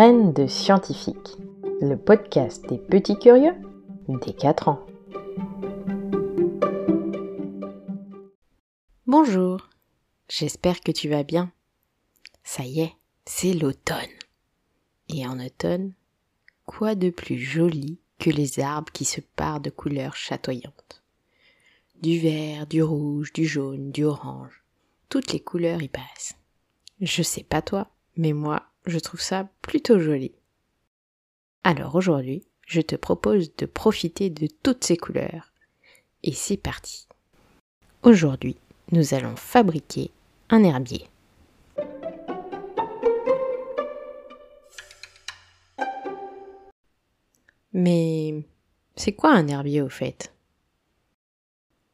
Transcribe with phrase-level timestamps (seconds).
[0.00, 1.36] De scientifique,
[1.82, 3.52] le podcast des petits curieux
[4.08, 4.86] des 4 ans.
[9.06, 9.68] Bonjour,
[10.26, 11.52] j'espère que tu vas bien.
[12.44, 12.94] Ça y est,
[13.26, 13.98] c'est l'automne.
[15.10, 15.92] Et en automne,
[16.64, 21.02] quoi de plus joli que les arbres qui se parent de couleurs chatoyantes.
[22.00, 24.64] Du vert, du rouge, du jaune, du orange,
[25.10, 26.36] toutes les couleurs y passent.
[27.02, 30.32] Je sais pas toi, mais moi, je trouve ça plutôt joli.
[31.64, 35.52] Alors aujourd'hui, je te propose de profiter de toutes ces couleurs.
[36.22, 37.06] Et c'est parti.
[38.02, 38.56] Aujourd'hui,
[38.92, 40.10] nous allons fabriquer
[40.48, 41.06] un herbier.
[47.72, 48.44] Mais
[48.96, 50.32] c'est quoi un herbier au fait?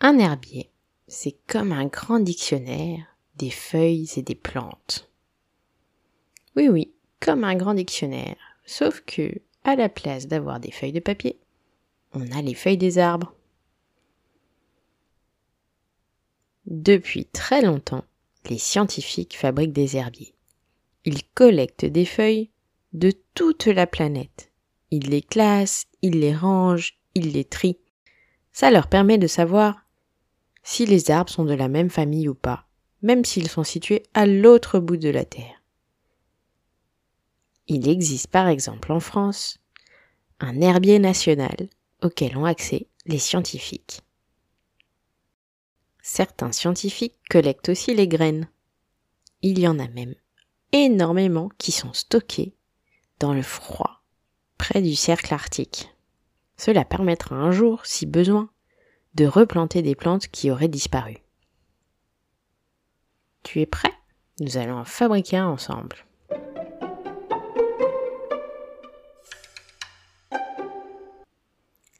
[0.00, 0.70] Un herbier,
[1.08, 3.04] c'est comme un grand dictionnaire
[3.36, 5.09] des feuilles et des plantes.
[6.60, 9.32] Oui, oui, comme un grand dictionnaire, sauf que,
[9.64, 11.40] à la place d'avoir des feuilles de papier,
[12.12, 13.32] on a les feuilles des arbres.
[16.66, 18.04] Depuis très longtemps,
[18.50, 20.34] les scientifiques fabriquent des herbiers.
[21.06, 22.50] Ils collectent des feuilles
[22.92, 24.52] de toute la planète.
[24.90, 27.78] Ils les classent, ils les rangent, ils les trient.
[28.52, 29.86] Ça leur permet de savoir
[30.62, 32.66] si les arbres sont de la même famille ou pas,
[33.00, 35.59] même s'ils sont situés à l'autre bout de la Terre.
[37.72, 39.58] Il existe par exemple en France
[40.40, 41.68] un herbier national
[42.02, 44.00] auquel ont accès les scientifiques.
[46.02, 48.48] Certains scientifiques collectent aussi les graines.
[49.42, 50.16] Il y en a même
[50.72, 52.56] énormément qui sont stockées
[53.20, 54.02] dans le froid,
[54.58, 55.94] près du cercle arctique.
[56.56, 58.50] Cela permettra un jour, si besoin,
[59.14, 61.18] de replanter des plantes qui auraient disparu.
[63.44, 63.94] Tu es prêt?
[64.40, 66.04] Nous allons en fabriquer un ensemble.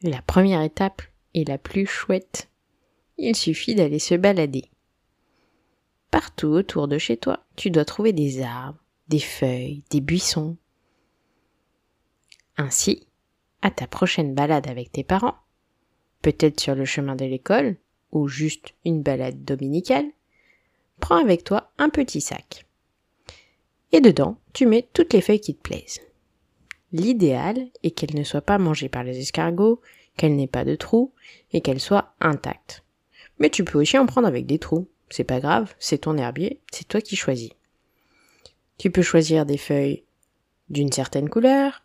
[0.02, 1.02] La première étape
[1.34, 2.48] est la plus chouette.
[3.18, 4.64] Il suffit d'aller se balader.
[6.10, 10.56] Partout autour de chez toi, tu dois trouver des arbres, des feuilles, des buissons.
[12.56, 13.06] Ainsi,
[13.60, 15.36] à ta prochaine balade avec tes parents,
[16.22, 17.76] peut-être sur le chemin de l'école,
[18.10, 20.06] ou juste une balade dominicale,
[20.98, 22.66] prends avec toi un petit sac.
[23.92, 26.00] Et dedans, tu mets toutes les feuilles qui te plaisent.
[26.92, 29.80] L'idéal est qu'elle ne soit pas mangée par les escargots,
[30.16, 31.12] qu'elle n'ait pas de trous
[31.52, 32.82] et qu'elle soit intacte.
[33.38, 34.88] Mais tu peux aussi en prendre avec des trous.
[35.08, 37.50] C'est pas grave, c'est ton herbier, c'est toi qui choisis.
[38.78, 40.04] Tu peux choisir des feuilles
[40.68, 41.82] d'une certaine couleur,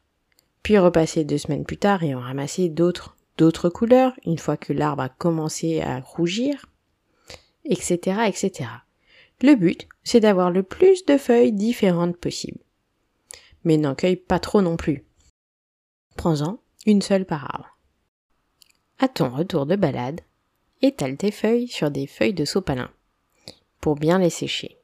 [0.63, 4.73] puis repasser deux semaines plus tard et en ramasser d'autres, d'autres couleurs, une fois que
[4.73, 6.65] l'arbre a commencé à rougir,
[7.65, 8.69] etc., etc.
[9.41, 12.59] Le but, c'est d'avoir le plus de feuilles différentes possible
[13.65, 15.05] mais n'en cueille pas trop non plus.
[16.15, 17.77] Prends-en une seule par arbre.
[18.99, 20.21] À ton retour de balade,
[20.81, 22.89] étale tes feuilles sur des feuilles de sopalin
[23.81, 24.79] pour bien les sécher.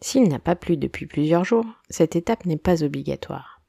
[0.00, 3.62] S'il n'a pas plu depuis plusieurs jours, cette étape n'est pas obligatoire.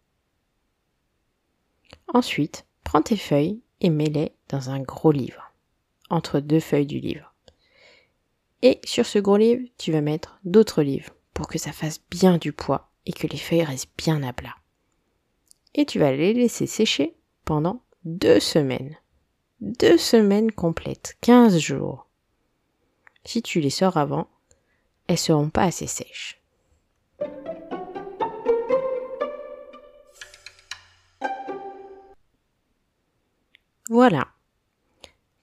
[2.14, 5.54] Ensuite, prends tes feuilles et mets-les dans un gros livre,
[6.10, 7.34] entre deux feuilles du livre.
[8.62, 12.38] Et sur ce gros livre, tu vas mettre d'autres livres pour que ça fasse bien
[12.38, 14.56] du poids et que les feuilles restent bien à plat.
[15.74, 18.98] Et tu vas les laisser sécher pendant deux semaines.
[19.62, 22.08] Deux semaines complètes, quinze jours.
[23.24, 24.28] Si tu les sors avant,
[25.08, 26.42] elles seront pas assez sèches.
[33.90, 34.28] Voilà.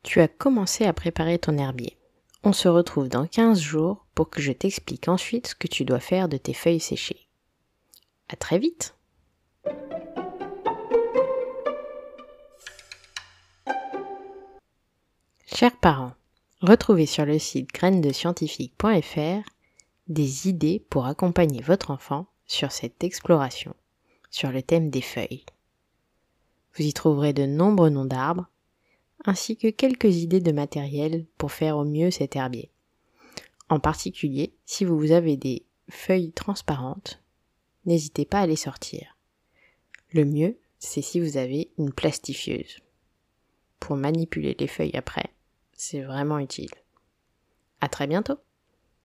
[0.02, 1.96] Tu as commencé à préparer ton herbier.
[2.42, 5.98] On se retrouve dans 15 jours pour que je t'explique ensuite ce que tu dois
[6.00, 7.23] faire de tes feuilles séchées.
[8.28, 8.96] À très vite
[15.46, 16.12] Chers parents,
[16.60, 19.48] retrouvez sur le site grainesdescientifique.fr
[20.08, 23.74] des idées pour accompagner votre enfant sur cette exploration
[24.34, 25.44] sur le thème des feuilles.
[26.74, 28.48] Vous y trouverez de nombreux noms d'arbres,
[29.24, 32.68] ainsi que quelques idées de matériel pour faire au mieux cet herbier.
[33.68, 37.22] En particulier, si vous avez des feuilles transparentes,
[37.86, 39.16] n'hésitez pas à les sortir.
[40.12, 42.78] Le mieux, c'est si vous avez une plastifieuse.
[43.80, 45.30] Pour manipuler les feuilles après,
[45.72, 46.70] c'est vraiment utile.
[47.80, 48.38] À très bientôt!